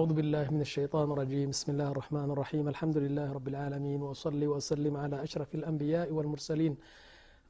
[0.00, 4.94] أعوذ بالله من الشيطان الرجيم بسم الله الرحمن الرحيم الحمد لله رب العالمين وأصلي وأسلم
[4.96, 6.74] على أشرف الأنبياء والمرسلين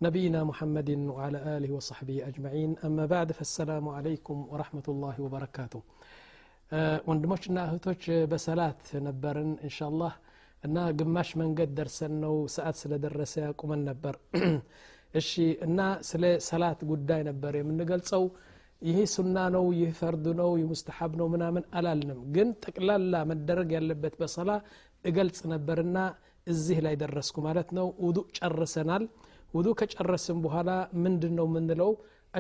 [0.01, 5.81] نبينا محمد وعلى آله وصحبه أجمعين أما بعد فالسلام عليكم ورحمة الله وبركاته
[7.09, 10.15] ወንድሞችና እህቶች በሰላት ነበርን እንሻላህ
[10.67, 14.15] እና ግማሽ መንገድ ደርሰን ነው ሰዓት ስለደረሰ ያቁመን ነበር
[15.21, 15.31] እሺ
[15.67, 18.25] እና ስለ ሰላት ጉዳይ ነበር የምንገልጸው
[18.82, 24.14] ይሄ ሱና ነው ይህ ፈርድ ነው ይህ ሙስተሐብ ነው ምናምን አላልንም ግን ጠቅላላ መደረግ ያለበት
[24.22, 24.52] በሰላ
[25.10, 25.98] እገልጽ ነበርና
[26.54, 29.04] እዚህ ላይ ደረስኩ ማለት ነው ውዱ ጨርሰናል
[29.58, 30.72] ውዱ ከጨረስን በኋላ
[31.06, 31.92] ምንድን ነው የምንለው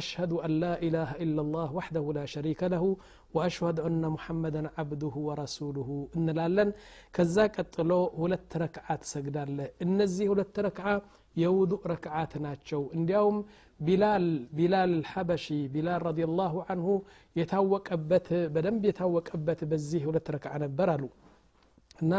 [0.01, 2.83] أشهد أن لا إله إلا الله وحده لا شريك له
[3.35, 6.69] وأشهد أن محمدا عبده ورسوله إن لالن
[7.15, 9.49] كذا قتلو ولت ركعات سجدان
[9.83, 10.95] إن الزي ولت ركعة
[11.35, 13.37] የውዱእ ረክዓት ናቸው። እንዲያውም
[14.57, 16.87] ቢላል ሐበሺ ቢላል ረዲየላሁ አንሁ
[17.35, 21.03] የታወቀበት በደንብ የታወቀበት በዚህ ሁለት ረክዓ ነበር አሉ።
[21.99, 22.13] እና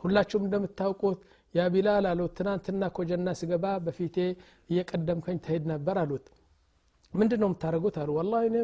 [0.00, 1.20] ሁላችሁም እንደምታውቁት
[1.54, 4.16] ያ ቢላል አሉት ትናንትና ኮጀና ስገባ በፊቴ
[4.70, 6.26] እየቀደምከኝ ትሄድ ነበር አሉት
[7.16, 8.56] ምንድን ነው የምታደረጉት አሉ። ወላ እኔ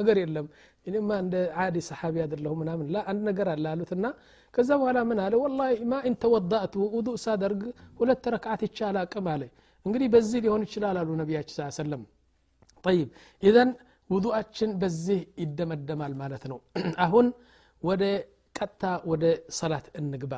[0.00, 0.46] ነገር የለም።
[0.86, 4.06] እኔማ እንደ አዲ ሰሓቢ አደለሁ ምናምን አንድ ነገር አለ አሉትና
[4.54, 5.34] ከዛ በኋላ ምን አለ?
[5.44, 7.62] ወላ ማ ኢንተወዳእቱ ውዱእ ሳደርግ
[8.00, 9.42] ሁለት ረክዓት ይቻል አቅም አለ።
[9.86, 12.02] እንግዲህ በዚህ ሊሆን ይችላል አሉ ነቢያችን ስ ሰለም
[12.84, 13.08] ጠይብ
[13.42, 13.70] ኢዘን
[14.10, 16.58] ውዱአችን በዚህ ይደመደማል ማለት ነው።
[17.04, 17.26] አሁን
[17.82, 18.02] ወደ
[18.54, 19.24] ቀጥታ ወደ
[19.58, 20.34] ሰላት እንግባ።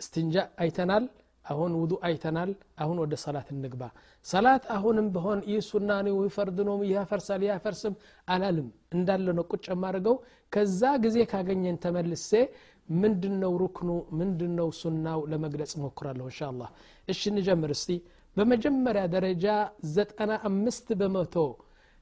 [0.00, 1.04] እስትንጃ አይተናል
[1.44, 3.82] አሁን ውዱ አይተናል። አሁን ወደ ሰላት እንግባ።
[4.26, 7.94] ሰላት አሁንም በሆን ይህ ሱና ነው ይህ ፈርድ ነው ያፈርሳል ያፈርስም
[8.28, 10.16] አላልም። እንዳለ ነው ቁጭ የማደርገው።
[10.52, 12.30] ከዛ ጊዜ ካገኘን ተመልሴ
[12.94, 13.90] ምንድነው ሩክኑ
[14.20, 16.70] ምንድነው ሱናው ለመግለጽ ሞክራለሁ እንሻ አላህ
[17.08, 17.90] እሺ እንጀምር እስቲ።
[18.36, 19.46] በመጀመሪያ ደረጃ
[19.94, 21.36] ዘጠና አምስት በመቶ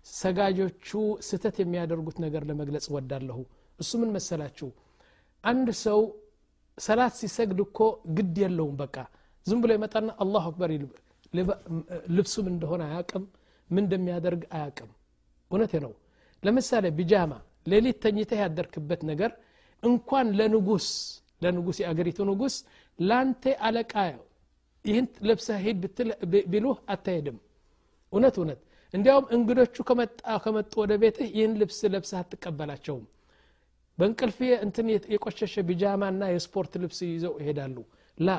[0.07, 0.89] ሰጋጆቹ
[1.29, 3.39] ስተት የሚያደርጉት ነገር ለመግለጽ ወዳለሁ
[3.79, 4.69] እሱ ምን መሰላችሁ?
[5.45, 6.01] አንድ ሰው
[6.79, 7.79] ሰላት ሲሰግድ እኮ
[8.17, 8.97] ግድ የለውም በቃ
[9.48, 10.72] ዝም ብሎ ይመጣና አላሁ አክበር
[12.18, 13.24] ልብሱም እንደሆነ አያቅም
[13.70, 14.90] ምን እንደሚያደርግ አያቅም
[15.52, 15.94] እውነቴ ነው
[16.44, 17.34] ለምሳሌ ቢጃማ
[17.72, 19.32] ሌሊት ተኝተህ ያደርክበት ነገር
[19.84, 20.88] እንኳን ለንጉስ
[21.46, 22.56] ለንጉስ የአገሪቱ ንጉስ
[23.00, 23.94] ላንተ አለቃ
[24.86, 25.84] ይህን ለብሰህ ሂድ
[26.52, 27.38] ቢሉህ አታሄድም
[28.14, 28.60] እውነት እውነት
[28.94, 29.76] እንዲያውም እንግዶቹ
[30.44, 33.06] ከመጡ ወደ ቤትህ ይህን ልብስ ለብሰህ አትቀበላቸውም
[33.98, 37.78] በእንቅልፍ እንትን የቆሸሸ ቢጃማና የስፖርት ልብስ ይዘው ይሄዳሉ
[38.18, 38.38] ላ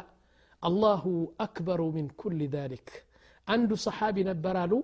[0.68, 1.04] الله
[1.40, 2.88] أكبر من كل ذلك
[3.48, 4.80] عند صحابي نبرالو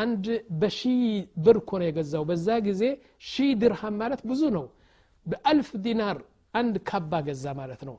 [0.00, 0.26] عند
[0.62, 2.90] بشي بركون يجزاو بزاجزي
[3.30, 4.66] شي درهم مالت بزونو
[5.30, 6.18] بألف دينار
[6.58, 7.96] عند كبا جزا مالتنو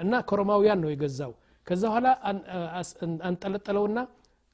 [0.00, 1.32] أنا كرماو يانو يجزاو
[1.66, 2.36] كزا هلا أن
[3.24, 3.36] أن
[3.88, 4.06] أن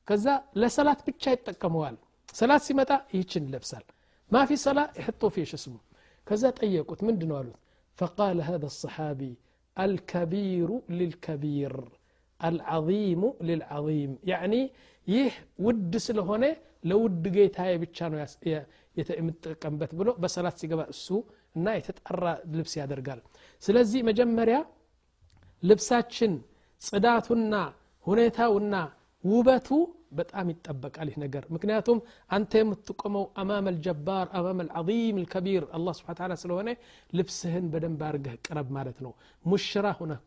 [0.08, 1.96] كزا لا صلاة بتشاي تكموال
[2.40, 3.84] صلاة سمتا يشن لبسال
[4.32, 5.80] ما في صلاة يحطوا فيه اسمه
[6.26, 7.54] كزا تأيكوت من دنوالو
[7.98, 9.32] فقال هذا الصحابي
[9.84, 11.74] الكبير للكبير
[12.40, 14.54] አልዓዚሙ ልልዓዚም ያዕኒ
[15.06, 15.32] ይህ
[15.66, 16.44] ውድ ስለሆነ
[16.84, 18.18] ለውድ ጌታዬ ብቻ ነው
[19.16, 21.06] የምጠቀምበት ብሎ በሰላት ሲገባ እሱ
[21.56, 23.20] እና የተጠራ ልብስ ያደርጋል
[23.62, 24.58] ስለዚህ መጀመሪያ
[25.62, 26.32] ልብሳችን
[26.82, 27.54] ጽዳቱና
[28.06, 28.74] ሁኔታውና
[29.24, 29.68] ውበቱ
[30.18, 31.98] በጣም ይጠበቃል ይህ ነገር ምክንያቱም
[32.36, 36.68] አንተ የምትቆመው አማም አልጀባር አማም አልዓዚም አልከቢር አላ ስብን ታላ ስለሆነ
[37.12, 39.12] ልብስህን በደንብ አርገህ ቅረብ ማለት ነው
[39.44, 40.20] ሙሽራ ሁነህ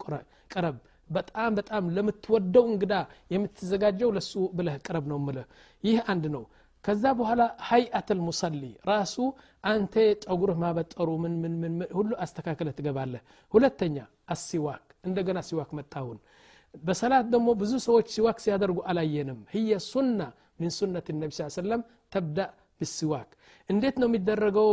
[0.54, 0.78] ቅረብ
[1.12, 2.94] በጣም በጣም ለምትወደው እንግዳ
[3.34, 5.46] የምትዘጋጀው ለሱ ብለህ ቅረብ ነው ምልህ
[5.84, 6.44] ይህ አንድ ነው።
[6.84, 9.16] ከዛ በኋላ ሀይአት ልሙሰሊ ራሱ
[9.64, 13.22] አንተ ጠጉርህ ማበጠሩ ምን ምን ምን ሁሉ አስተካክለ ትገባለህ።
[13.54, 16.18] ሁለተኛ አሲዋክ እንደገና ሲዋክ መጣሁን
[16.84, 20.20] በሰላት ደግሞ ብዙ ሰዎች ሲዋክ ሲያደርጉ አላየንም። ህየ ሱና
[20.60, 21.82] ሚን ሱነት ነቢ ስ ሰለም
[22.14, 22.40] ተብዳ
[22.81, 23.31] ብሲዋክ
[23.73, 24.69] እንዴት ነው የሚደረገው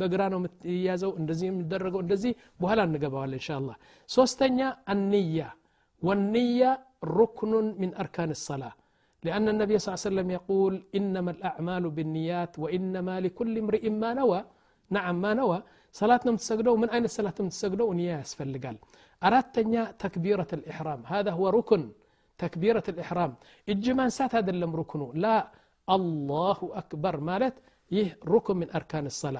[0.00, 0.38] በግራ ነው
[0.70, 2.32] የሚያዘው እንደዚህ የሚደረገው እንደዚህ
[2.62, 3.76] በኋላ እንገባዋል እንሻ አላህ
[4.16, 4.58] ሶስተኛ
[4.94, 5.46] አንያ
[6.02, 6.62] ወንያ
[7.18, 8.64] ሩክኑን ሚን አርካን ሰላ
[9.26, 14.40] لأن النبي صلى الله عليه وسلم يقول إنما الأعمال بالنيات وإنما لكل امرئ ما نوى
[14.96, 15.58] نعم ما نوى
[16.00, 18.76] صلاة نم تسجدوا من أين الصلاة نم تسجدوا نية يسفل قال
[19.26, 19.56] أردت
[20.04, 21.82] تكبيرة الإحرام هذا هو ركن
[22.42, 23.32] تكبيرة الإحرام
[23.72, 25.36] الجمان سات هذا اللي ركنه لا
[25.93, 27.55] አላሁ አክበር ማለት
[27.91, 29.37] ይህ ሩክን ምን አርካን ሰላ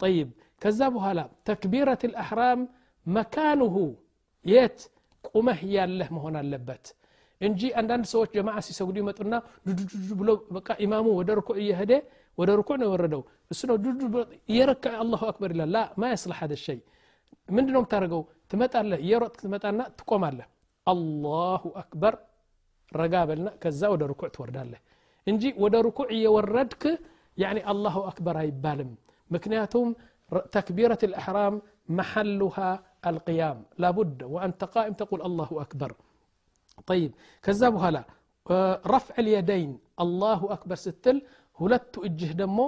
[0.00, 0.28] ጠይብ
[0.62, 2.60] ከዛ በኋላ ተክቢረት ልአሕራም
[3.06, 3.76] መካኑሁ
[4.44, 4.78] የት
[5.30, 6.84] ቁመህ ያለህ መሆን አለበት
[7.40, 9.34] እንጂ አንዳንድ ሰዎች ጀማዓ ሲሰግዱ ይመጡና
[9.66, 11.92] ዱዱዱ ብሎ በቃ ኢማሙ ወደ ርኩዕ እየሄደ
[12.38, 14.00] ወደ ርኩዕ ነው የወረደው እሱ ነው ዱዱ
[14.52, 16.78] እየረካ አላሁ አክበር ይላል ላ ማ ያስላሕ ሀደ ሸይ
[17.56, 20.48] ምንድ ነው የምታደርገው ትመጣለህ እየሮጥክ ትመጣና ትቆማለህ
[20.86, 22.14] አላሁ አክበር
[22.92, 24.80] ረጋ በልና ከዛ ወደ ርኩዕ ትወርዳለህ
[25.27, 26.83] እንጂ ወደ ርኩዕ እየወረድክ
[27.37, 28.91] ያኒ አላሁ አክበር አይባልም
[29.29, 29.87] ምክንያቱም
[30.55, 31.55] ተክቢረት ልእሕራም
[31.89, 32.69] محلها
[33.07, 35.91] القيام لابد وأنت قائم تقول الله أكبر
[36.87, 37.11] طيب
[37.43, 38.03] كذب هلا
[38.87, 41.17] رفع اليدين الله أكبر ستل
[41.59, 42.59] هلت እጅህ ደግሞ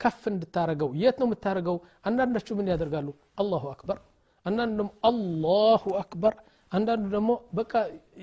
[0.00, 1.76] ከፍ እንድታረገው የት ነው የምታረገው
[2.08, 3.08] አንዳንዶቹ ምን ያደርጋሉ
[3.42, 3.98] አላሁ አክበር
[4.46, 6.34] አንዳንዱ ደግሞ አላሁ አክበር
[6.72, 7.72] አንዳንዱ ደግሞ በቃ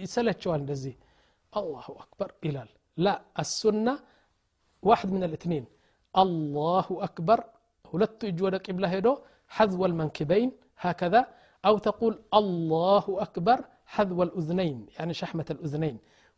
[0.04, 0.96] ይሰለቸዋል እንደዚህ
[1.54, 2.70] አላሁ አክበር ይላል
[3.06, 3.08] ላ
[3.44, 3.88] አሱና
[4.90, 5.66] واحد من الاثنين
[6.24, 7.40] الله أكبر
[7.92, 9.08] ሁለቱ እጅ ወደ ቂብላ ሄዶ
[9.56, 10.50] حذو المنكبين
[10.86, 11.22] هكذا
[11.68, 13.58] أو تقول الله أكبر
[13.96, 15.96] حذو الأذنين يعني شحمة الأذنين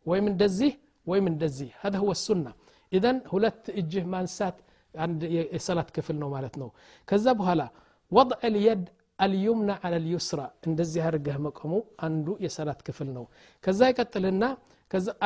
[0.08, 0.74] ومن دزيه
[1.10, 2.52] ومن دزيه هذا هو السنة
[2.96, 4.56] إذن هلت إجه مانسات
[5.02, 5.20] عند
[5.68, 6.68] صلاة كفل نو مالتنو
[7.10, 7.66] كذا بهلا
[8.16, 8.84] وضع اليد
[9.24, 11.72] اليمنى على اليسرى እንደዚህ አድርገህ መቆሙ
[12.06, 13.24] አንዱ የሰላት ክፍል ነው
[13.64, 14.44] ከዛ ይቀጥልና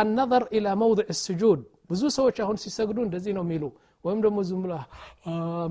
[0.03, 1.59] النظر إلى موضع السجود.
[1.59, 1.59] ስጁድ
[1.91, 3.63] ብዙ ሰዎች አሁን ሲሰግዱ እንደዚህ ነው የሚሉ
[4.05, 4.73] ወይም ደግሞ ዝም ብሎ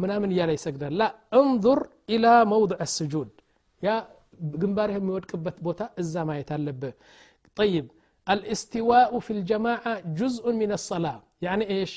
[0.03, 1.03] ምናምን እያለ ይሰግዳል። ላ
[1.41, 1.81] እንظር
[2.15, 3.31] ኢላ መውضዕ ስጁድ
[3.87, 3.91] ያ
[4.62, 6.94] ግንባርህ የሚወድቅበት ቦታ እዛ ማየት አለብህ።
[7.61, 7.87] ጠይብ
[8.27, 11.19] الإستواء في الجماعة جزء من الصلاة.
[11.47, 11.93] يعني إيش?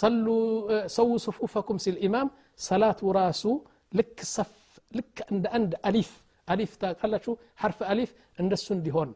[0.00, 2.26] صلوا سووا صفوفكم سي الإمام.
[2.70, 3.52] صلاة وراسو
[3.98, 4.52] لك صف
[4.96, 6.10] لك عند عند أليف.
[6.52, 8.10] أليف تقلتشو حرف الف
[8.40, 9.10] عند السندي هون.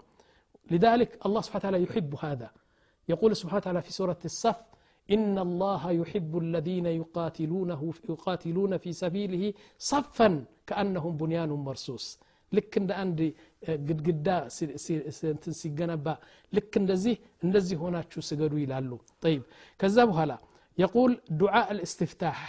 [0.73, 2.49] لذلك الله سبحانه وتعالى يحب هذا
[3.11, 4.59] يقول سبحانه وتعالى في سورة الصف
[5.15, 9.43] إن الله يحب الذين يقاتلونه يقاتلون في سبيله
[9.91, 10.29] صفا
[10.67, 12.05] كأنهم بنيان مرصوص
[12.57, 13.19] ልክ እንደ አንድ
[13.87, 14.27] ግድግዳ
[15.61, 16.07] ሲገነባ
[16.55, 17.15] ልክ እንደዚህ
[17.45, 18.91] እንደዚህ ሆናችሁ ስገዱ ይላሉ
[19.25, 19.41] طيب
[19.81, 20.31] ከዛ በኋላ
[20.83, 22.39] يقول دعاء الاستفتاح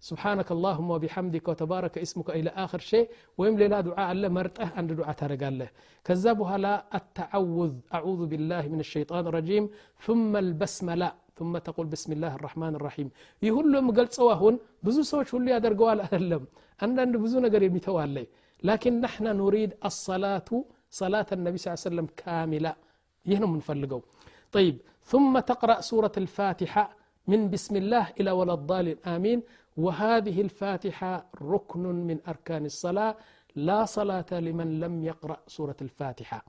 [0.00, 5.12] سبحانك اللهم وبحمدك وتبارك اسمك إلى آخر شيء ويم لنا دعاء الله مرته عند دعاء
[5.12, 5.68] ترق الله
[6.04, 9.64] كذبها لا التعوذ أعوذ بالله من الشيطان الرجيم
[10.06, 13.08] ثم البسملة ثم تقول بسم الله الرحمن الرحيم
[13.42, 14.54] يقول لهم قلت سواهن
[14.84, 16.42] بزو سوش هل يدرقوا على أهلم
[16.82, 18.26] عندنا بزو نقر يميتوا عليه
[18.68, 20.50] لكن نحن نريد الصلاة
[20.90, 22.72] صلاة النبي صلى الله عليه وسلم كاملة
[23.30, 24.00] يهنا منفلقوا
[24.52, 24.76] طيب
[25.12, 26.84] ثم تقرأ سورة الفاتحة
[27.30, 29.42] من بسم الله إلى ولا الضالين آمين
[29.84, 31.12] وهذه الفاتحة
[31.54, 33.14] ركن من أركان الصلاة
[33.68, 36.40] لا صلاة لمن لم يقرأ سورة الفاتحة.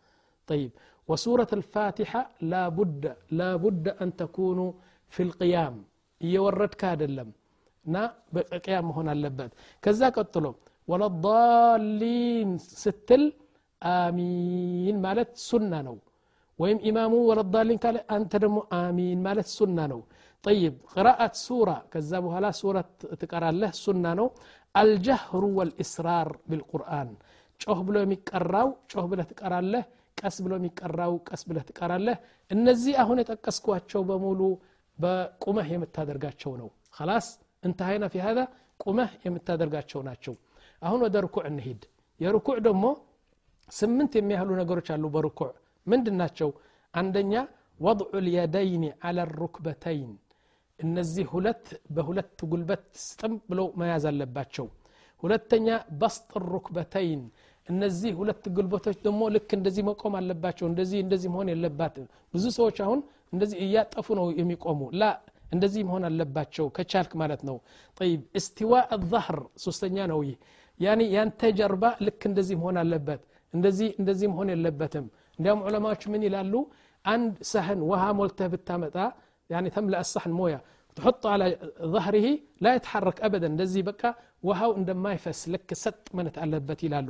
[0.47, 0.71] طيب
[1.07, 2.21] وسورة الفاتحة
[2.51, 3.03] لا بد
[3.39, 4.59] لا بد أن تكون
[5.13, 5.75] في القيام.
[6.21, 7.29] يورد كاد اللم.
[7.93, 8.03] نا
[8.65, 9.51] قيام هنا اللبات
[9.83, 10.53] كذا قتلوا
[10.89, 13.23] ولا الضالين ستل
[13.83, 15.97] آمين مالت سنة نو.
[16.59, 18.33] ويم إمامه ولا الضالين قال أنت
[18.85, 20.01] آمين مالت سنة نو.
[20.43, 22.85] طيب قراءة سورة كذبها لا سورة
[23.21, 24.31] تقرأ له سنة
[24.77, 27.09] الجهر والإسرار بالقرآن.
[27.61, 29.83] شوه بلو مكراو شوه بلا تقرا له
[30.23, 32.15] قس بلو مكراو قس بلا تقرا له
[32.53, 34.49] النزي أهون يتقسكوا اتشو بمولو
[35.01, 36.67] بقمه يمتادر قاتشو نو
[36.97, 37.27] خلاص
[37.67, 38.43] انتهينا في هذا
[38.83, 40.33] قمه يمتادر قاتشو ناتشو
[40.85, 41.81] أهون ودا ركوع نهيد
[42.23, 42.91] يا ركوع دمو
[43.79, 45.51] سمنت يميهلو نقروش علو بركوع
[45.89, 46.49] من دناتشو
[46.99, 47.41] عندنا
[47.85, 50.09] وضع اليدين على الركبتين
[50.79, 51.65] እነዚህ ሁለት
[51.95, 54.65] በሁለት ጉልበት ስጥም ብለው መያዝ አለባቸው።
[55.23, 55.67] ሁለተኛ
[55.99, 57.21] በስጥ ሩክበተይን
[57.67, 62.99] እነዚህ ሁለት ጉልበቶች ደግሞ ልክ እንደዚህ መቆም አለባቸው እንደዚህ እንደዚህ መሆን የለባትም። ብዙ ሰዎች አሁን
[63.33, 65.09] እንደዚህ እያጠፉ ነው የሚቆሙ። ላ
[65.51, 67.57] እንደዚህ መሆን አለባቸው ከቻልክ ማለት ነው።
[67.97, 70.37] ጠይብ እስቲዋ አዛህር ሶስተኛ ነው ይህ።
[70.79, 73.21] ያኒ ያንተ ጀርባ ልክ እንደዚህ መሆን አለበት
[73.53, 75.05] እንደዚህ እንደዚህ መሆን የለበትም።
[75.39, 76.53] እንዲያውም ዑለማዎች ምን ይላሉ?
[77.05, 78.95] አንድ ሳህን ውሃ ሞልተህ ብታመጣ
[79.52, 80.60] يعني تملأ الصحن مويه
[80.96, 81.44] تحط على
[81.94, 82.26] ظهره
[82.64, 84.02] لا يتحرك ابدا እንደዚህ በቃ
[84.48, 87.08] ውሃው እንደማይፈስ ልክ ሰጥ ማለት አለበት ይላሉ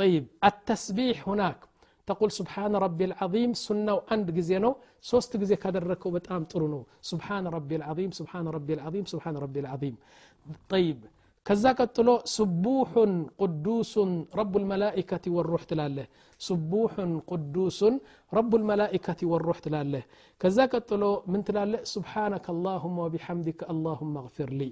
[0.00, 1.60] طيب التسبيح هناك
[2.08, 4.70] تقول سبحان ربي العظيم سنة وأند جزينو
[5.10, 6.80] سوست جزي كادركو بتام ترنو
[7.10, 9.94] سبحان ربي العظيم سبحان ربي العظيم سبحان ربي العظيم
[10.72, 10.98] طيب
[11.46, 12.90] كذا قتلو سبوح
[13.42, 13.92] قدوس
[14.40, 16.06] رب الملائكة والروح تلاله
[16.48, 16.92] سبوح
[17.30, 17.80] قدوس
[18.38, 20.02] رب الملائكة والروح تلاله
[20.42, 24.70] كذا قتلو من تلاله سبحانك اللهم وبحمدك اللهم اغفر لي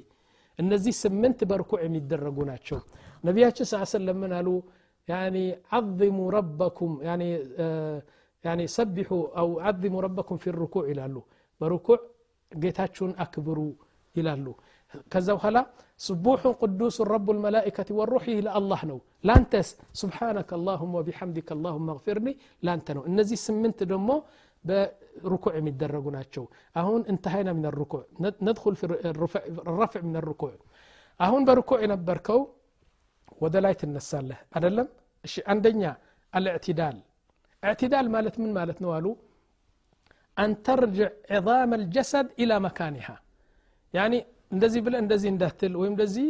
[0.59, 2.79] እነዚህ ስምንት በርኩዕ የሚደረጉ ናቸው
[3.27, 4.49] ነቢያችን ስ ሰለም ምን አሉ
[5.09, 7.29] يعني عظموا ربكم يعني
[8.45, 11.17] يعني سبحوا أو عظموا ربكم في الركوع ይላሉ
[11.61, 11.99] በርኩዕ
[12.53, 13.59] ጌታችሁን አክብሩ
[14.19, 14.47] ይላሉ
[15.13, 15.59] ከዛ በኋላ
[16.09, 19.69] سبوح قدوس رب الملائكة والروح إلى الله نو لانتس
[20.03, 22.33] سبحانك اللهم وبحمدك اللهم اغفرني
[22.67, 24.17] لانت نو النزي سمنت دمو
[25.25, 26.45] بركوع የሚደረጉ ናቸው
[26.81, 28.03] አሁን انتهينا من الركوع
[28.47, 28.85] ندخل في
[29.71, 30.53] الرفع من الركوع
[31.25, 32.41] አሁን በርኩዕ የነበርከው
[33.43, 34.89] ወደ ላይ ትነሳለህ አደለም
[35.27, 35.83] እሺ አንደኛ
[36.37, 36.97] አልእዕትዳል
[37.63, 39.07] اعتدال ማለት ምን ማለት ነው አሉ
[40.43, 43.17] أن ترجع عظام الجسد إلى مكانها
[43.97, 44.19] يعني
[44.56, 46.28] እንደዚህ ብለ እንደዚህ እንዳትል ወይም እንደዚህ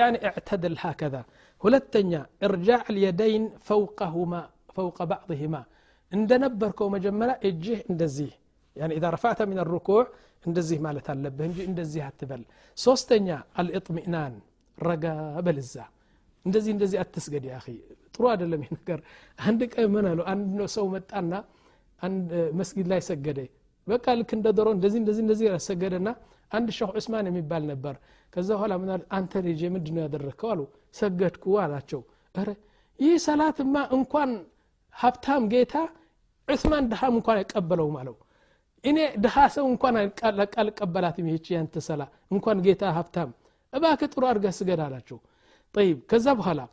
[0.00, 1.22] يعني اعتدل هكذا
[1.64, 4.40] ولتنيا ارجاع اليدين فوقهما
[4.76, 5.62] فوق بعضهما
[6.14, 8.34] اندنبركو مجملا اجه اندزيه
[8.80, 10.02] يعني اذا رفعت من الركوع
[10.48, 12.42] اندزيه ما لتالبه انجي اندزيه هتبل
[12.84, 14.34] سوستنيا الاطمئنان
[14.88, 15.14] رقا
[15.46, 15.84] بلزة
[16.46, 17.76] اندزي اندزي اتسقد يا أخي
[18.14, 18.98] تروى دلم ينكر
[19.46, 21.38] عندك اي منالو عندنا سو متانا
[22.04, 23.46] عند مسجد لا يسقده
[23.88, 26.14] بقى لك اندرون اندزي اندزي اندزي اندزي اندزي
[26.57, 27.95] አንድ ሸህ ዑስማን የሚባል ነበር
[28.33, 30.61] ከዛ በኋላ ምን አንተ ልጅ ምንድ ነው ያደረግከው አሉ
[30.99, 32.01] ሰገድኩ አላቸው
[32.35, 32.49] ረ
[32.99, 34.31] ይህ ሰላትማ እንኳን
[34.95, 35.75] ሀብታም ጌታ
[36.47, 38.15] ዑስማን ድሃም እንኳን አይቀበለውም አለው
[38.83, 39.95] እኔ ድሃ ሰው እንኳን
[40.61, 42.01] አልቀበላትም ይህች ያንተ ሰላ
[42.35, 43.31] እንኳን ጌታ ሀብታም
[43.73, 45.19] እባክ ጥሩ አድርገህ ስገድ አላቸው
[45.75, 46.65] طيب كذا بهلا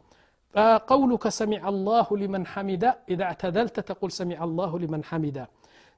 [0.92, 5.38] قولك سمع الله لمن حمد إذا اعتدلت تقول سمع الله لمن حمد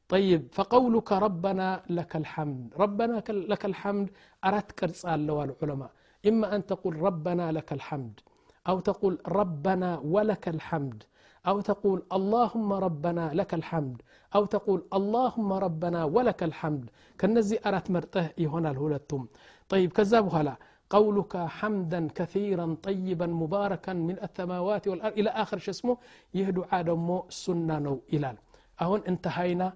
[0.09, 2.73] طيب فقولك ربنا لك الحمد.
[2.77, 4.09] ربنا لك الحمد
[4.45, 5.91] أردت كرس الله العلماء
[6.27, 8.19] إما أن تقول ربنا لك الحمد
[8.67, 11.03] أو تقول ربنا ولك الحمد
[11.47, 14.01] أو تقول اللهم ربنا لك الحمد
[14.35, 16.89] أو تقول اللهم ربنا ولك الحمد.
[17.19, 19.25] كنزي أرات مرته يهونا الهولتم.
[19.69, 20.55] طيب كذاب هلا
[20.89, 25.97] قولك حمدا كثيرا طيبا مباركا من السماوات والأرض إلى آخر شو اسمه؟
[26.33, 28.37] يهدو عادمو سنة نو إلال.
[28.81, 29.73] أهون انتهينا.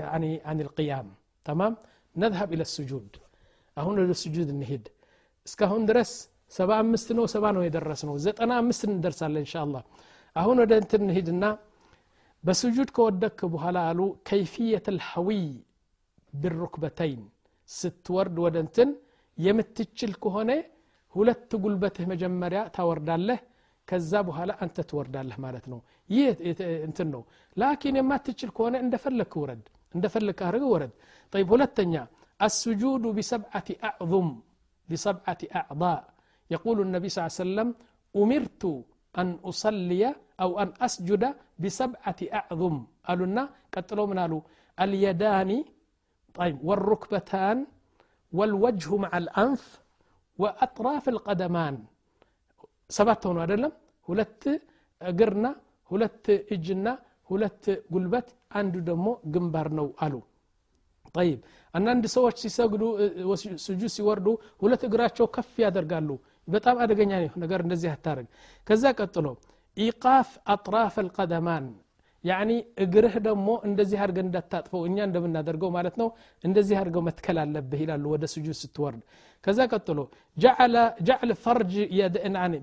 [0.00, 1.06] يعني عن القيام
[1.48, 1.72] تمام
[2.22, 3.10] نذهب إلى السجود
[3.78, 4.84] أهون إلى السجود النهيد
[5.46, 6.12] اسكهون درس
[6.58, 9.82] سبع مستنو سبع نو يدرسنو زتنا مستن ندرس إن شاء الله
[10.40, 11.44] أهون ወደ እንትን እንሂድና
[12.44, 15.28] በስጁድ ከወደክ በኋላ አሉ ከይፍየት ልሐዊ
[16.42, 17.22] ብሩክበተይን
[17.68, 18.90] ስትወርድ ወደ እንትን
[19.46, 20.50] የምትችል ከሆነ
[21.14, 23.40] ሁለት ጉልበትህ መጀመሪያ ታወርዳለህ
[23.88, 25.78] ከዛ በኋላ አንተ ትወርዳለህ ማለት ነው
[26.16, 26.28] ይህ
[26.88, 27.22] እንትን ነው
[27.62, 29.64] ላኪን የማትችል ከሆነ እንደፈለክ ውረድ
[29.96, 30.94] እንደፈለክ አድርገ ወረድ
[31.32, 31.94] طيب ሁለተኛ
[32.40, 34.28] السجود بسبعة أعظم
[34.90, 36.00] بسبعة أعضاء
[36.54, 37.68] يقول النبي صلى الله عليه وسلم
[38.22, 38.62] أمرت
[39.20, 40.02] أن أصلي
[40.42, 41.22] أو أن أسجد
[41.62, 42.74] بسبعة أعظم
[43.06, 44.42] قالوا لنا قتلوا من قالوا
[44.84, 45.50] اليدان
[46.38, 47.56] طيب والركبتان
[48.36, 49.62] والوجه مع الأنف
[50.38, 51.74] وأطراف القدمان
[52.89, 53.73] ሰባት ሆኖ አይደለም
[54.07, 54.41] ሁለት
[55.01, 55.45] እግርና
[55.91, 56.25] ሁለት
[56.55, 56.87] እጅና
[57.29, 57.63] ሁለት
[57.93, 58.27] ጉልበት
[58.59, 60.15] አንዱ ደግሞ ግንባር ነው አሉ
[61.15, 61.39] ጠይብ
[61.73, 62.83] አንዳንድ ሰዎች ሲሰግዱ
[63.65, 64.27] ስጁድ ሲወርዱ
[64.63, 66.09] ሁለት እግራቸው ከፍ ያደርጋሉ
[66.47, 67.11] በጣም አደገኛ
[67.43, 68.27] ነገር እንደዚህ አታደርግ
[68.67, 69.27] ከዛ ቀጥሎ
[69.77, 71.65] ኢቃፍ አጥራፍ አልቀደማን
[72.23, 72.51] ያኒ
[72.83, 76.09] እግርህ ደግሞ እንደዚህ አድርገ እንዳታጥፈው እኛ እንደምናደርገው ማለት ነው።
[76.43, 79.01] እንደዚህ አድርገው መትከል አለብህ ይላሉ ወደ ስጁድ ስትወርድ።
[79.43, 79.99] ከዛ ቀጥሎ
[81.07, 81.73] ጃዕል ፈርጅ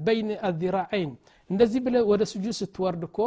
[0.06, 1.12] በይን አዚራዐይን
[1.50, 3.18] እንደዚህ ብለ ወደ ስጁድ ስትወርድ እኮ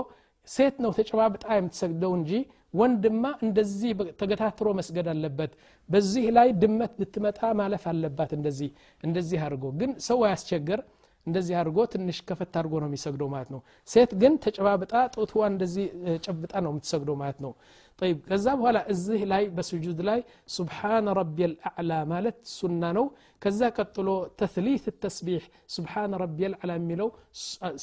[0.48, 2.32] ሴት ነው ተጨባብጣ የምትሰግደው እንጂ
[2.74, 5.52] ወንድማ እንደዚህ ተገታትሮ መስገድ አለበት።
[5.90, 8.70] በዚህ ላይ ድመት ብትመጣ ማለፍ አለባት እንደዚህ
[9.04, 10.82] እንደዚህ አድርጎ። ግን ሰው አያስቸግር
[11.27, 15.87] እንደዚህ አድርጎ ትንሽ ከፈት አድርጎ ነው የሚሰግደው ማለት ነው ሴት ግን ተጨባብጣ ጦትዋ እንደዚህ
[16.27, 17.53] ጨብጣ ነው የምትሰግደው ማለት ነው
[17.99, 20.21] طيب ከዛ በኋላ እዚህ ላይ በስጁድ ላይ
[20.57, 23.07] ሱብሓነ ረቢ ልአዕላ ማለት ሱና ነው
[23.43, 24.09] ከዛ ቀጥሎ
[24.41, 25.43] ተስሊት ተስቢሕ
[25.77, 27.09] ሱብሓነ ረቢ ልአዕላ የሚለው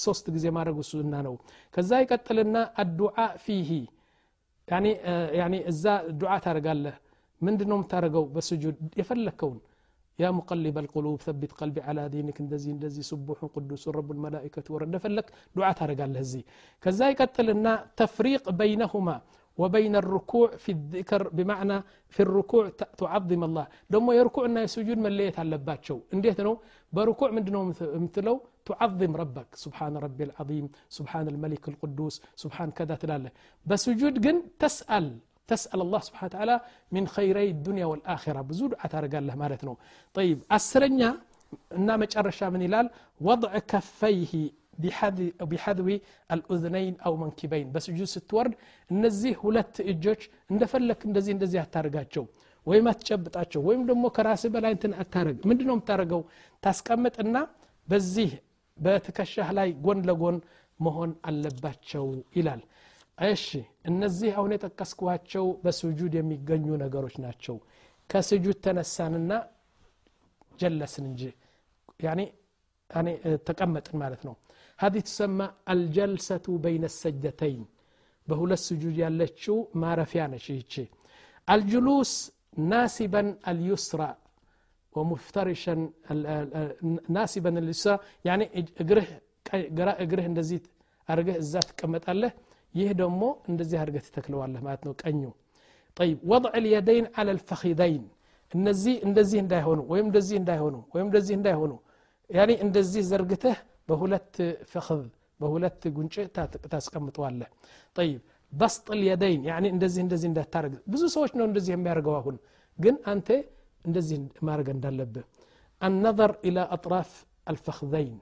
[0.05, 1.35] ሶስት ጊዜ ማድረጉ ሱና ነው
[1.73, 3.69] ከዛ ይቀጥልና አዱዓ ፊሂ
[5.39, 5.85] ያኒ እዛ
[6.21, 6.95] ዱዓ ታደርጋለህ
[7.41, 9.59] ምንድ ነው የምታደርገው በስጁድ የፈለግከውን
[10.22, 15.26] يا مقلب القلوب ثبت قلبي على دينك اندزي اندزي سبوح قدوس رب الملائكة ورد فلك
[15.56, 16.42] دعاء ترقى لهزي
[16.84, 17.72] كذا يقتلنا
[18.02, 19.16] تفريق بينهما
[19.60, 21.78] وبين الركوع في الذكر بمعنى
[22.14, 22.62] في الركوع
[23.00, 23.66] تعظم الله.
[23.92, 26.52] دمو يركوعنا يسجود من ليت على باتشو انديت نو
[26.96, 27.60] بركوع من دنو
[28.04, 28.34] مثلو
[28.68, 29.48] تعظم ربك.
[29.64, 30.66] سبحان ربي العظيم
[30.98, 33.30] سبحان الملك القدوس سبحان كذا تلاله.
[33.68, 35.06] بسجود جن تسأل.
[35.50, 36.56] تسأل الله سبحانه وتعالى
[36.94, 38.40] من خيري الدنيا والآخرة.
[38.48, 39.74] بزود أتارق الله مالتنا
[40.16, 41.10] طيب أسرنيا
[41.86, 42.86] نام أرشا من إلال
[43.28, 44.32] وضع كفيه
[45.50, 45.88] بحذو
[46.34, 47.66] الأذنين أو منكبين.
[47.74, 48.52] بس جوس التورد
[49.02, 50.20] نزيه ولت إجوش
[50.54, 52.24] ندفلك نزيه نزيه أتارقاتشو
[52.68, 56.20] ወይ ማትጨብጣቸው ወይም ደሞ ከራስ በላይ እንትን አታረግ ምንድነው የምታረገው
[56.64, 57.42] بزيه
[57.90, 58.30] በዚህ
[58.86, 58.98] لاي
[59.58, 60.36] ላይ ጎን مهون
[60.84, 61.10] መሆን
[61.90, 62.06] شو
[62.38, 62.60] إلال
[63.31, 63.47] እሺ
[63.89, 67.57] እነዚህ አሁን የጠቀስኳቸው በስጁድ የሚገኙ ነገሮች ናቸው
[68.09, 69.31] ከስጁድ ተነሳንና
[70.61, 71.21] ጀለስን እንጂ
[73.47, 74.35] ተቀመጥን ማለት ነው
[74.83, 77.61] هذه تسمى الجلسة بين السجدتين
[78.27, 80.89] بهولة السجود يالتشو ما رفيانا شيء
[81.53, 82.11] الجلوس
[82.71, 84.09] ناسبا اليسرى
[84.95, 85.75] ومفترشا
[87.17, 87.95] ناسبا اليسرى
[88.27, 88.45] يعني
[88.81, 89.05] اقره
[90.03, 90.65] اقره اندزيت
[91.11, 92.31] ارقه الزات كمت الله
[92.74, 95.22] ይህ ደግሞ እንደዚህ አድርገ ትተክለዋለህ ማለት ነው ቀኙ
[95.96, 98.04] ይብ ወضዕ ልየደይን ዓላ ልፈኪደይን
[98.52, 101.72] እነዚህ እንደዚህ እንዳይሆኑ ወይም እንደዚህ እንዳይሆኑ ወይም እንደዚህ እንዳይሆኑ
[102.30, 103.58] ያኒ እንደዚህ ዘርግተህ
[103.88, 104.36] በሁለት
[104.72, 105.02] ፍክብ
[105.40, 106.14] በሁለት ጉንጭ
[106.72, 107.48] ታስቀምጠዋለህ
[107.96, 108.20] ጠይብ
[108.52, 112.36] በስጥ ልየደይን ያ እንደዚህ እንደዚህ እንዳታደርግ ብዙ ሰዎች ነው እንደዚህ የሚያደርገው አሁን
[112.78, 113.28] ግን አንተ
[113.84, 115.26] እንደዚህ ማድረግ እንዳለብህ
[115.80, 117.10] አነظር ኢላ አጥራፍ
[117.50, 118.18] አልፈክዘይን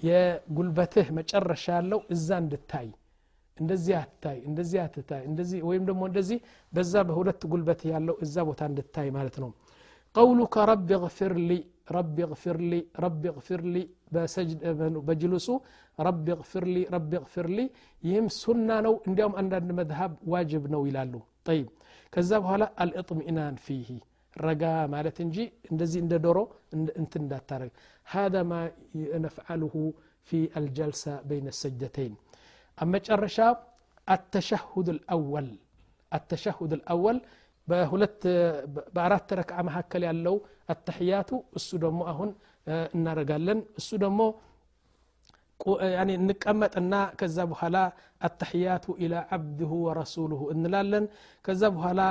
[0.00, 2.88] የጉልበትህ መጨረሻ ያለው እዛ እንድታይ
[3.56, 6.38] እንደዚህ አትታይ እንደዚህ አትታይ እንደዚህ ወይም ደግሞ እንደዚህ
[6.72, 9.50] በዛ በሁለት ጉልበት ያለው እዛ ቦታ እንድታይ ማለት ነው
[10.14, 11.52] ቀውሉከ ረቢ ግፊር ሊ
[11.96, 13.78] ረቢ ግፊር ሊ ረቢ ግፊር ሊ
[15.08, 15.48] በጅልሱ
[15.98, 17.60] ረቢ ግፊር ሊ ረቢ ግፊር ሊ
[18.02, 21.14] ይህም ሱና ነው እንዲያውም አንዳንድ መዝሀብ ዋጅብ ነው ይላሉ
[21.48, 21.66] ጠይብ
[22.12, 23.88] ከዛ በኋላ አልእጥሚኢናን ፊህ
[24.36, 24.62] ረጋ
[24.94, 25.36] ማለት እንጂ
[25.72, 26.38] እንደዚህ እንደ ዶሮ
[27.00, 27.72] እንትን እንዳታረግ
[28.06, 28.60] هذا ما
[29.26, 29.74] نفعله
[30.28, 32.12] في الجلسة بين السجدتين
[32.82, 33.48] أما الشرشا
[34.14, 35.48] التشهد الأول.
[36.16, 37.16] التشهد الأول
[37.68, 38.20] بهلت
[38.94, 40.36] بعرات ترك عم هكلا لو
[40.74, 42.30] التحيات السودمو أهون
[42.68, 44.28] آه، نرجالن السودمو
[45.66, 47.84] آه، يعني نكمت أن كذبها لا
[48.26, 50.40] التحيات إلى عبده ورسوله.
[50.52, 51.04] إن لالن
[51.44, 52.08] كذبها آه، لا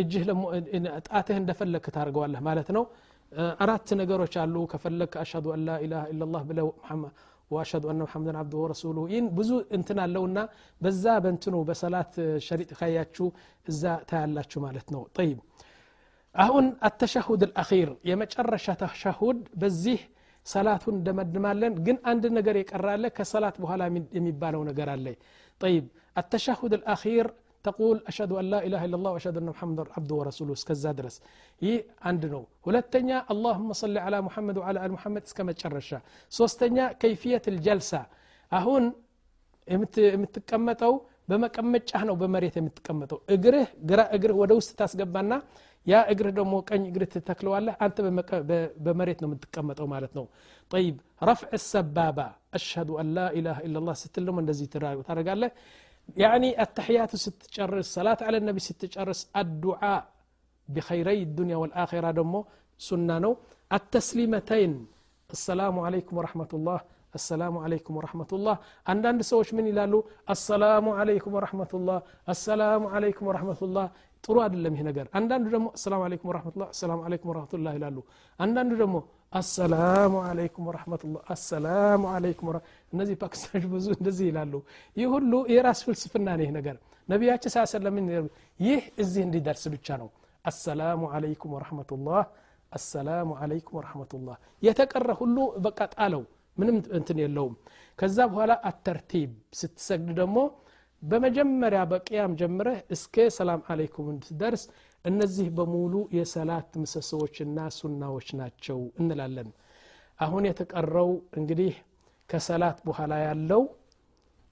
[0.00, 0.42] እጅህ ለሞ
[1.08, 2.84] ጣትህ እንደፈለግክ ታደርገዋለህ ማለት ነው
[3.64, 7.12] አራት ነገሮች አሉ ከፈለግክ አሽዱ አን ላ ኢላሃ ኢላ ብለው መሐመድ
[7.51, 10.39] ወአሽሀዱ አነ ሙሐመድን አብዱሁ ወረሱሉሁ ይህን ብዙ እንትን አለውና
[10.81, 12.13] በዛ በንትኑ በሰላት
[12.47, 13.27] ሸሪጥ ካያችሁ
[13.71, 15.37] እዛ ታያላችሁ ማለት ነው ጠይብ
[16.35, 20.01] አሁን አተሻሁድ አልአኺር የመጨረሻ ተሻሁድ በዚህ
[20.45, 23.81] ሰላቱን እንደመድማለን ግን አንድ ነገር የቀራለ ከሰላት በኋላ
[24.17, 25.07] የሚባለው ነገር አለ
[25.61, 25.85] ጠይብ
[26.21, 27.27] አተሻሁድ አልአኺር
[27.68, 30.52] تقول أشهد أن لا إله إلا الله وأشهد أن محمد عبده ورسوله.
[30.58, 31.16] اسكا زادرس
[31.62, 35.98] هي عندنا ولتنيا اللهم صل على محمد وعلى آل محمد اسكا متشرشا
[36.38, 38.02] سوستنيا كيفية الجلسة።
[38.58, 38.84] أهون
[40.22, 40.92] متكمتو
[41.28, 45.36] بما كمت شحنا وبمريت متكمتو اجره قراء اجره ودوست تاس قبانا
[45.92, 47.96] يا اجره دومو كان اجره تتكلو الله أنت
[48.84, 50.24] بمريت متكمتو مالتنو
[50.74, 50.96] طيب
[51.28, 52.26] رفع السبابة
[52.58, 54.88] أشهد أن لا إله إلا الله ستلو من الذي ترى
[55.34, 55.50] الله
[56.23, 60.01] يعني التحيات ستجرس صلاة على النبي ستجرس الدعاء
[60.73, 62.39] بخيري الدنيا والآخرة دمو
[62.87, 63.31] سنانو
[63.77, 64.71] التسليمتين
[65.35, 66.79] السلام عليكم ورحمة الله
[67.19, 68.55] السلام عليكم ورحمة الله
[68.91, 69.99] عندنا سوش من يلالو
[70.35, 71.99] السلام عليكم ورحمة الله
[72.33, 73.87] السلام عليكم ورحمة الله
[74.25, 77.97] ጥሩ አይደለም ይሄ ነገር አንዳንዱ ደግሞ አሰላሙ አለይኩም ወረመቱላ አሰላሙ አለይኩም ወረመቱላ ይላሉ
[78.45, 78.95] አንዳንዱ ደግሞ
[79.33, 82.49] አሰላሙ አለይኩም ወረመቱላ አሰላሙ አለይኩም
[82.93, 84.53] እነዚህ ፓኪስታኖች ብዙ እንደዚህ ይላሉ
[84.97, 86.75] ይህ ሁሉ የራስ ፍልስፍና ነው ይህ ነገር
[87.09, 88.07] ነቢያችን ሳ ሰለምን
[88.59, 90.09] ይህ እዚህ እንዲደርስ ብቻ ነው
[90.45, 92.21] አሰላሙ አለይኩም ወረመቱላህ
[92.71, 96.23] አሰላሙ አለይኩም ወረመቱላህ የተቀረ ሁሉ በቃ ጣለው
[96.57, 97.53] ምንም እንትን የለውም
[97.99, 100.37] ከዛ በኋላ አተርቲብ ስትሰግድ ደግሞ
[101.03, 104.63] በመጀመሪያ በቅያም ጀምረህ እስከ ሰላም አለይኩም እንድትደርስ
[105.05, 109.49] እነዚህ በሙሉ የሰላት ምሰሶዎችና ሱናዎች ናቸው እንላለን
[110.25, 111.73] አሁን የተቀረው እንግዲህ
[112.29, 113.61] ከሰላት በኋላ ያለው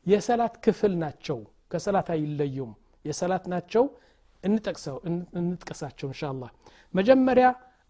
[0.06, 1.39] የሰላት ክፍል ናቸው
[1.73, 2.71] ከሰላት አይለዩም
[3.10, 3.86] የሰላት ናቸው
[4.43, 6.51] እንጥቀሳቸው እንሻ አላህ
[6.99, 7.47] መጀመሪያ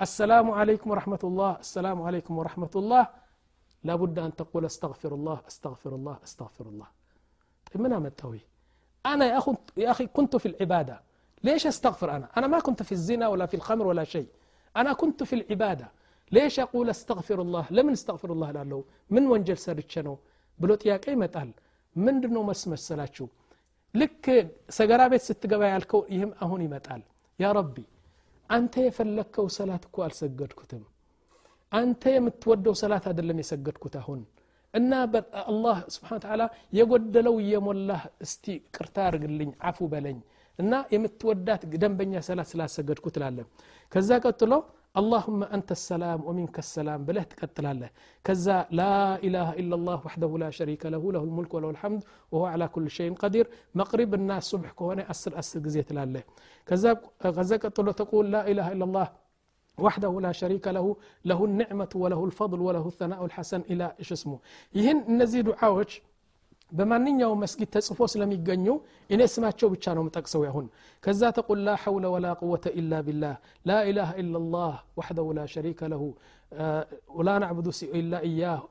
[0.07, 3.03] السلام عليكم ورحمة الله السلام عليكم ورحمة الله
[3.83, 6.87] لابد أن تقول استغفر الله استغفر الله استغفر الله
[7.65, 8.41] طيب من أمتوي
[9.05, 10.95] أنا يا أخي, يا أخي كنت في العبادة
[11.43, 14.27] ليش أستغفر أنا أنا ما كنت في الزنا ولا في الخمر ولا شيء
[14.75, 15.87] أنا كنت في العبادة
[16.31, 18.79] ليش أقول استغفر الله لمن استغفر الله لاله
[19.15, 20.15] من وانجل سرتشنو
[20.59, 21.49] ብሎ ጥያቄ ይመጣል
[21.95, 23.25] ምንድን ነው መስመሰላችሁ
[23.93, 24.25] ልክ
[24.77, 27.01] ሰገራ ቤት ስትገባ ያልከው ይህም አሁን ይመጣል
[27.39, 27.75] ያ ረቢ
[28.49, 30.83] አንተ የፈለግከው ሰላት እኮ አልሰገድኩትም
[31.71, 34.21] አንተ የምትወደው ሰላት አይደለም የሰገድኩት አሁን
[34.73, 34.91] እና
[35.51, 36.43] አላህ ስብሓን ተዓላ
[36.79, 38.45] የጎደለው እየሞላህ እስቲ
[38.77, 40.17] ቅርታ አርግልኝ አፉ በለኝ
[40.62, 43.46] እና የምትወዳት ደንበኛ ሰላት ስላሰገድኩ ትላለህ።
[43.94, 44.52] ከዛ ቀጥሎ
[45.00, 47.90] اللهم أنت السلام ومنك السلام بله تقتل الله
[48.26, 48.94] كذا لا
[49.26, 52.00] إله إلا الله وحده لا شريك له له الملك وله الحمد
[52.32, 53.46] وهو على كل شيء قدير
[53.80, 56.22] مقرب الناس صبح كهنا أسر أسر قزية الله
[56.66, 59.06] كذا قتل تقول لا إله إلا الله
[59.86, 60.86] وحده لا شريك له
[61.30, 64.38] له النعمة وله الفضل وله الثناء الحسن إلى إيش اسمه
[64.78, 65.92] يهن نزيد دعاوش
[66.72, 68.66] በማንኛውም መስጊድ ተጽፎ ስለሚገኙ
[69.10, 70.66] እኔ ስማቸው ብቻ ነው ምጠቅሰው ያሁን
[71.02, 73.34] ከዛ ተቁል ላ ሐውለ ወላ ቁወተ ኢላ ቢላህ
[73.68, 76.02] ላ ኢላሃ ኢላ ላህ ወሕደሁ ላ ሸሪከ ለሁ
[77.18, 77.68] ወላ ናዕቡዱ
[78.00, 78.62] ኢላ እያሁ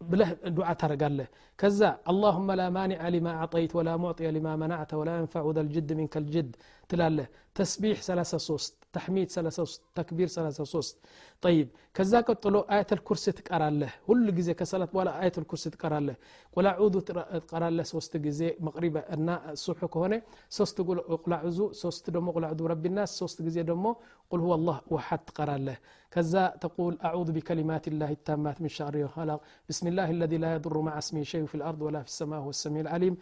[0.00, 5.46] ብለህ ዱዓ ታደርጋለህ ከዛ አላሁመ ላ ማኒዐ ሊማ አዕጠይት ወላ ሙዕጢየ ሊማ መናዕተ ወላ የንፋዑ
[5.56, 6.50] ዘልጅድ ሚንከ ልጅድ
[6.89, 7.27] ትላለህ
[7.57, 10.97] ተስቢሕ 33 ተሕሚድ 33 ተክቢር 33
[11.43, 16.17] ጠይብ ከዛ ቀጥሎ አያተል ኩርሲ ትቀራለህ ሁሉ ጊዜ ከሰላት በኋላ አያተል ኩርሲ ትቀራለህ
[16.55, 19.29] ቁላዑዙ ትቀራለህ ሶስት ጊዜ መቅሪብ እና
[19.63, 20.13] ሱብሑ ከሆነ
[20.57, 20.77] ሶስት
[21.25, 23.85] ቁላዑዙ ሶስት ደግሞ ቁላዑዙ ረቢናስ ሶስት ጊዜ ደግሞ
[24.31, 25.77] ቁል ሁወ አላህ ወሓድ ትቀራለህ
[26.15, 30.93] ከዛ ተቁል አዑዙ ቢከሊማት ላህ ታማት ምን ሸሪ ኸለቅ بسم الله الذي لا يضر مع
[31.01, 33.13] اسمه شيء في الأرض ولا في السماء هو السميع العليم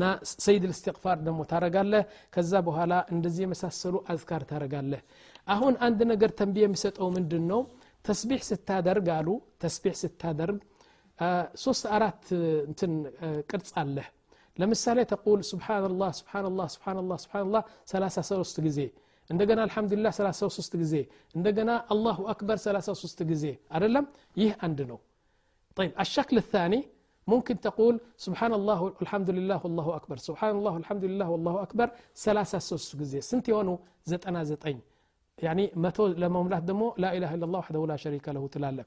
[0.00, 0.08] نا
[0.46, 2.02] سيد الاستغفار دمو ታረጋለህ
[2.34, 5.02] ከዛ በኋላ እንደዚህ የመሳሰሉ አዝካር ታረጋለህ
[5.46, 7.60] አሁን አንድ ነገር ተንቢ የሚሰጠው ምንድን ነው
[8.04, 9.28] ተስቢሕ ስታደርግ አሉ
[9.64, 10.58] ተስቢሕ ስታደርግ
[11.64, 12.22] ሶስት አራት
[12.68, 12.92] እንትን
[13.50, 14.06] ቅርጽ አለህ
[14.58, 17.62] ለምሳሌ ተቁል ስብሓንላህ ስብሓንላህ ስብሓንላህ ስብሓንላህ
[17.92, 18.80] 33 ጊዜ
[19.30, 20.94] እንደገና አልሐምዱሊላህ 33 ጊዜ
[21.36, 23.44] እንደገና አላሁ አክበር 33 ጊዜ
[23.76, 24.06] አይደለም
[24.42, 25.00] ይህ አንድ ነው
[25.76, 26.80] طيب الشكل الثاني
[27.27, 30.17] ممكن تقول سبحان الله والحمد لله والله أكبر.
[30.17, 31.87] سبحان الله والحمد لله والله أكبر.
[32.15, 34.79] ثلاثة سوس جزء سنتي ونو زتنا زتين
[35.37, 38.85] يعني لما ملاه دمو لا إله إلا الله وحده لا شريك له تلاله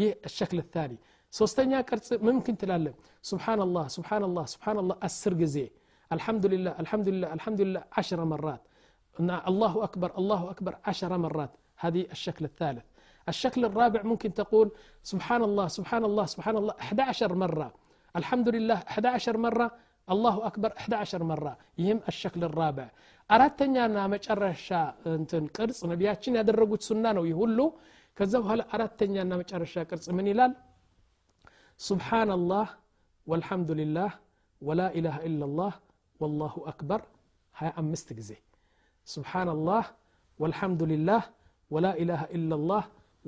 [0.00, 0.98] يه الشكل الثاني.
[1.30, 5.70] سوستنيا كرت ممكن تلاله سبحان الله سبحان الله سبحان الله أسر جزء
[6.12, 8.62] الحمد لله الحمد لله الحمد لله عشر مرات.
[9.20, 11.52] الله أكبر الله أكبر عشر مرات.
[11.76, 12.84] هذه الشكل الثالث.
[13.31, 14.71] الشكل الرابع ممكن تقول
[15.11, 17.73] سبحان الله سبحان الله سبحان الله 11 مرة
[18.15, 19.67] الحمد لله 11 مرة
[20.13, 22.87] الله أكبر 11 مرة يهم الشكل الرابع
[23.31, 23.79] أردتني
[24.13, 24.67] መጨረሻ
[25.19, 27.59] እንትን ቅርጽ ነቢያችን ያደረጉት ሱና ነው ይህ ሁሉ
[28.17, 30.53] ከዛ በኋላ አራተኛና መጨረሻ ቅርጽ ምን ይላል
[31.89, 32.67] سبحان الله
[33.29, 34.09] والحمد لله
[34.67, 35.73] ولا إله إلا الله
[36.21, 37.01] والله أكبر
[37.57, 38.39] هاي أمست جزي
[39.05, 39.47] سبحان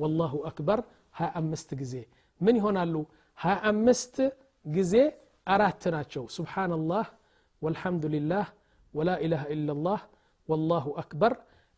[0.00, 0.78] والله أكبر.
[1.18, 2.04] ها أمست جزي
[2.44, 3.02] من هنا لو
[3.42, 4.16] ها أمست
[4.74, 5.04] جزي
[5.54, 7.04] أراتنا شو سبحان الله
[7.62, 8.44] والحمد لله
[8.96, 10.00] ولا إله إلا الله
[10.50, 11.32] والله أكبر.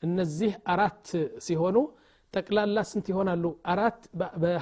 [0.05, 1.07] النزه أرات
[1.47, 1.85] سيهونو.
[2.35, 3.99] تقلا لا سنتي هنا لو أرات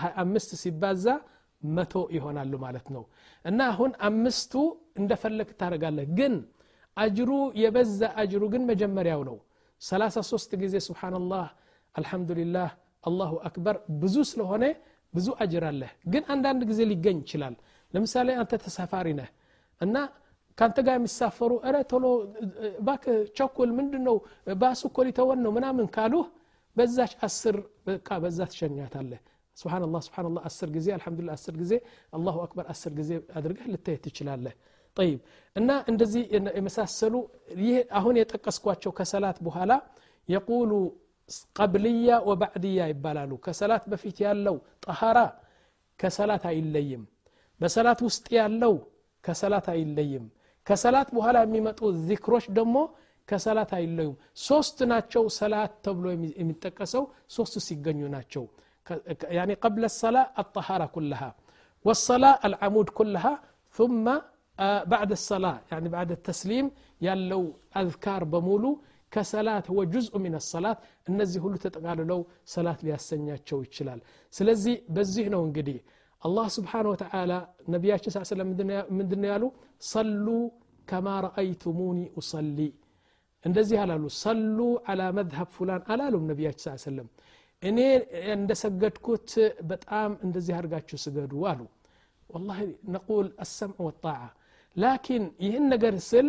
[0.03, 1.15] ها أمست سبازا
[1.77, 3.05] متو يهونا لو مالتنو
[3.49, 4.63] أنا هون أمستو
[4.99, 6.35] اندفلك تارقال جن
[7.05, 9.37] أجرو يبز أجرو جن مجمر يونو
[9.89, 11.47] ثلاثة سوست جزي سبحان الله
[12.01, 12.69] الحمد لله
[13.04, 14.64] አላሁ አክበር ብዙ ስለሆነ
[15.14, 17.56] ብዙ አጅር አለህ ግን አንዳንድ ጊዜ ሊገኝ ይችላል
[17.94, 19.30] ለምሳሌ አንተ ተሳፋሪ ነህ
[19.82, 19.96] እና
[20.58, 22.06] ከአንተ ጋር የሚሳፈሩ እረ ቶሎ
[22.88, 23.04] ባክ
[23.38, 24.18] ቸኩል ምንድን ነው
[24.62, 26.26] ባሱ እኮ ሊተወን ነው ምናምን ካሉህ
[26.78, 27.56] በዛች አስር
[27.88, 29.22] በቃ በዛ ትሸኛታለህ
[29.58, 31.74] ስብናላህ ስብናላህ አስር ጊዜ አልሐምዱሊላህ አስር ጊዜ
[32.18, 34.54] አላሁ አክበር አስር ጊዜ አድርገህ ልታየት ትችላለህ
[34.98, 35.20] ጠይብ
[35.56, 36.24] እና እንደዚህ
[36.58, 37.16] የመሳሰሉ
[37.62, 39.74] ይህ አሁን የጠቀስኳቸው ከሰላት በኋላ
[40.30, 40.72] የቁሉ
[41.58, 44.56] ቀብልያ ወባዕድያ ይባላሉ ከሰላት በፊት ያለው
[44.86, 45.20] ጠሃራ
[46.00, 47.04] ከሰላት አይለይም
[47.62, 48.74] በሰላት ውስጥ ያለው
[49.24, 50.26] ከሰላት አይለይም
[50.68, 52.78] ከሰላት በኋላ የሚመጡ ዚክሮች ደግሞ
[53.28, 54.16] ከሰላት አይለዩም
[54.48, 56.06] ሶስት ናቸው ሰላት ተብሎ
[56.42, 57.04] የሚጠቀሰው
[57.38, 58.46] ሶስቱ ሲገኙ ናቸው
[59.38, 61.30] يعني قبل الصلاة الطهارة كلها
[61.86, 63.34] والصلاة العمود كلها
[63.78, 64.06] ثم
[64.94, 66.66] بعد الصلاة يعني بعد التسليم
[67.08, 67.44] ያለው
[67.82, 68.72] أذكار بمولو
[69.13, 70.79] ከሰላት ወ ጁዝኡ ሚን ሰላት
[71.11, 72.21] እነዚህ ሁሉ ተጠቃልለው
[72.55, 74.01] ሰላት ሊያሰኛቸው ይችላል
[74.35, 75.79] ስለዚህ በዚህ ነው እንግዲህ
[76.23, 77.33] አላህ ስብሓን ወተላ
[77.75, 78.49] ነቢያችን ስ ስለም
[78.99, 79.45] ምንድነው ያሉ
[79.93, 80.27] ሰሉ
[80.89, 82.61] ከማ ረአይቱሙኒ ኡሰሊ
[83.45, 84.59] እንደዚህ አላሉ ሰሉ
[84.91, 87.09] አላ መዝሀብ ፉላን አላሉም ነቢያችን ስ ስለም
[87.63, 87.79] እኔ
[88.35, 89.31] እንደሰገድኩት
[89.71, 91.61] በጣም እንደዚህ አድርጋችሁ ስገዱ አሉ
[92.31, 92.51] ወላ
[92.95, 94.19] ነቁል አሰምዕ ወጣዓ
[94.77, 96.29] ላኪን ይህን ነገር ስል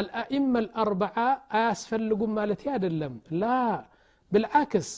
[0.00, 1.28] الأئمة الأربعة
[1.72, 3.60] أسفلقوا مالتي أدلم لا
[4.32, 4.88] بالعكس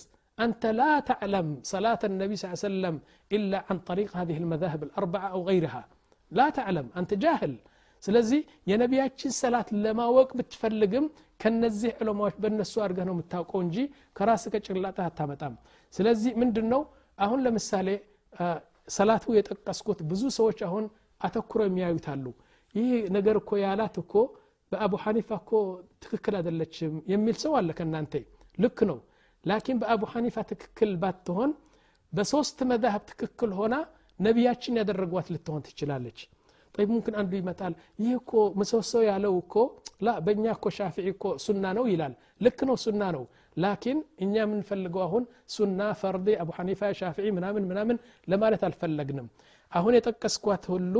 [0.44, 2.96] أنت لا تعلم صلاة النبي صلى الله عليه وسلم
[3.36, 5.82] إلا عن طريق هذه المذاهب الأربعة أو غيرها
[6.38, 7.54] لا تعلم أنت جاهل
[8.02, 11.06] ስለዚህ የነቢያችን ሰላት ለማወቅ ብትፈልግም
[11.42, 13.76] ከነዚህ ዕለማዎች በእነሱ አድርገህ ነው የምታውቀው እንጂ
[14.16, 15.54] ከራስ ከጭንቅላትህ አታመጣም
[15.94, 16.82] ስለዚህ ምንድን ነው
[17.24, 17.88] አሁን ለምሳሌ
[18.96, 20.84] ሰላቱ የጠቀስኩት ብዙ ሰዎች አሁን
[21.20, 22.26] አተኩረው የሚያዩት አሉ
[22.74, 24.14] ይህ ነገር እኮ ያላት እኮ
[24.73, 25.51] በአቡ ሐኒፋ እኮ
[26.03, 28.13] ትክክል አይደለችም የሚል ሰው አለ ከእናንተ።
[28.57, 28.99] ልክ ነው።
[29.45, 31.51] ላኪን በአቡ ሐኒፋ ትክክል ባትሆን
[32.13, 33.75] በሶስት መዛሀብ ትክክል ሆና
[34.19, 36.19] ነቢያችን ያደረጓት ልትሆን ትችላለች።
[36.75, 39.55] ጠይብ ሙምክን አንዱ ይመጣል። ይህ እኮ ምሰሶ ያለው እኮ
[40.01, 43.23] ላ በእኛ እኮ ሻፊዒ እኮ ሱና ነው ይላል። ልክ ነው ሱና ነው።
[43.57, 45.23] ላኪን እኛ የምንፈልገው አሁን
[45.55, 49.27] ሱና ፈርድ አቡ ሐኒፋ ሻፊዒ ምናምን ምናምን ለማለት አልፈለግንም።
[49.71, 50.95] አሁን የጠቀስኳት ሁሉ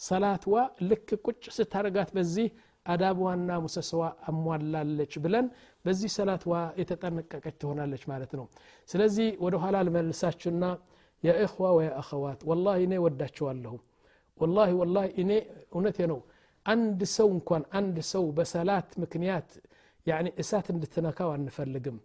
[0.00, 0.54] ሰላትዋ
[0.88, 2.46] ልክ ቁጭ ስታረጋት በዚህ
[2.85, 5.47] አዳብዋና ሙሰሰዋ አሟላለች ብለን
[5.85, 8.45] በዚህ ሰላትዋ የተጠነቀቀች ትሆናለች ማለት ነው
[8.89, 10.65] ስለዚህ ወደ ኋላ ልመልሳችሁና
[11.23, 13.73] የእኽዋ ወየአኸዋት ወላሂ እኔ ወዳችኋለሁ
[14.37, 15.31] ወላሂ ወላሂ እኔ
[15.73, 16.19] እውነቴ ነው
[16.65, 19.49] አንድ ሰው እንኳን አንድ ሰው በሰላት ምክንያት
[20.05, 21.97] ያኒ እሳት እንድትነካው አንፈልግም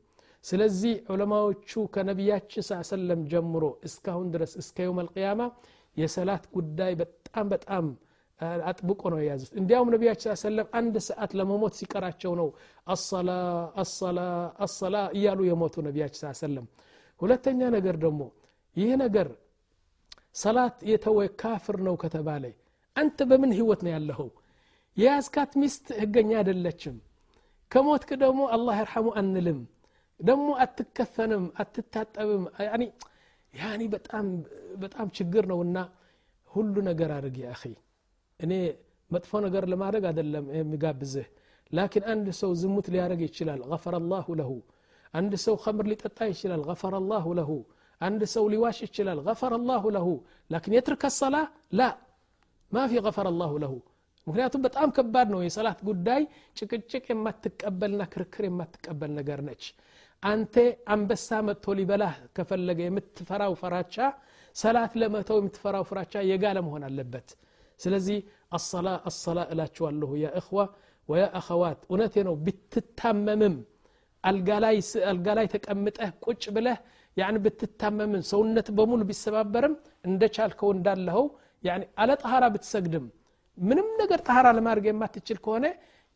[0.45, 5.43] ስለዚህ ዑለማዎቹ ከነቢያችን ስ ሰለም ጀምሮ እስካሁን ድረስ እስከ የውም አልቅያማ
[5.97, 7.87] የሰላት ጉዳይ በጣም በጣም
[8.66, 12.48] አጥብቆ ነው የያዙት። እንዲያውም ነቢያችን ሰለም አንድ ሰዓት ለመሞት ሲቀራቸው ነው
[12.94, 13.30] አሰላ
[14.66, 16.68] አሰላ እያሉ የሞቱ ነቢያችን ሰለም
[17.20, 18.22] ሁለተኛ ነገር ደግሞ
[18.76, 19.30] ይህ ነገር
[20.36, 22.44] ሰላት የተወ ካፍር ነው ከተባለ
[22.96, 24.30] አንተ በምን ህይወት ነው ያለኸው?
[24.98, 26.96] የያዝካት ሚስት ህገኛ አይደለችም።
[27.72, 29.60] ከሞትክ ደግሞ አላህ ይርሐሙ አንልም
[30.20, 32.44] ደግሞ አትከፈንም አትታጠብም።
[33.54, 33.84] ያኒ
[34.84, 35.78] በጣም ችግር ነውና
[36.52, 37.52] ሁሉ ነገር አድርግ ያ
[38.40, 38.54] እኔ
[39.12, 41.28] መጥፎ ነገር ለማድረግ አደለም የሚጋብዝህ
[41.72, 44.52] ላኪን አንድ ሰው ዝሙት ሊያደረግ ይችላል غፈረ ላሁ ለሁ
[45.14, 47.52] አንድ ሰው ከምር ሊጠጣ ይችላል غፈረ ላሁ ለሁ
[48.02, 50.08] አንድ ሰው ሊዋሽ ይችላል غፈረ ላሁ ለሁ
[50.52, 51.38] ላኪን የትርከ ሰላ
[51.80, 51.88] ላ
[52.72, 53.74] ማ ፊ غፈረ ላሁ ለሁ
[54.28, 56.22] ምክንያቱም በጣም ከባድ ነው የሰላት ጉዳይ
[56.58, 59.64] ጭቅጭቅ የማትቀበልና ክርክር የማትቀበል ነገር ነች
[60.24, 60.56] አንተ
[60.94, 63.96] አንበሳ መጥቶ ሊበላህ ከፈለገ የምትፈራው ፈራቻ
[64.56, 67.30] ሰላት ለመተው የምትፈራው ፍራቻ የጋለ መሆን አለበት
[67.80, 68.18] ስለዚህ
[68.58, 70.60] አሰላ አሰላ እላችኋለሁ ያ እኽዋ
[71.10, 73.56] ወያ አኸዋት እውነቴ ነው። ብትታመምም
[74.24, 74.50] አልጋ
[75.38, 76.80] ላይ ተቀምጠህ ቁጭ ብለህ
[77.18, 79.74] ያን ብትታመምም ሰውነት በሙሉ ቢሰባበርም
[80.10, 81.26] እንደ ቻልከው እንዳለኸው
[82.02, 83.06] አለ ጠሃራ ብትሰግድም
[83.58, 85.66] ምንም ነገር ጠሃራ ለማድረግ የማትችል ከሆነ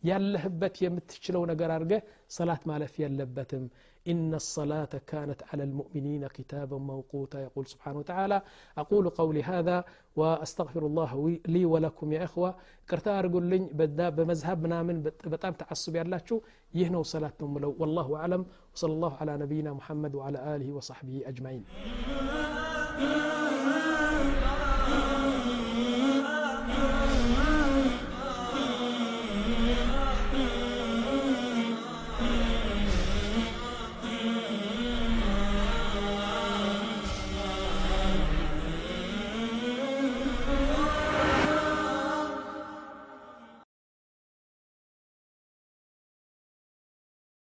[0.04, 2.02] ያለህበት የምትችለው ነገር አድርገህ
[2.36, 3.64] ሰላት ማለፍ የለበትም
[4.08, 8.42] إن الصلاة كانت على المؤمنين كتابا موقوتا يقول سبحانه وتعالى.
[8.78, 9.84] أقول قولي هذا
[10.16, 12.56] وأستغفر الله لي ولكم يا إخوة.
[12.90, 13.70] كرتا أرقل لن
[14.10, 16.42] بمذهب منامن بتام تعصب يالاتشو
[16.74, 18.46] يهنو صلاة ملو والله أعلم.
[18.76, 21.64] وصلى الله على نبينا محمد وعلى آله وصحبه أجمعين.